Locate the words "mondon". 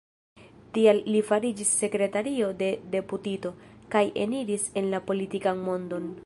5.69-6.11